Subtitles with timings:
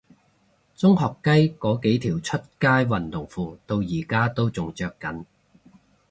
[0.75, 5.25] 中學雞嗰幾條出街運動褲到而家都仲着緊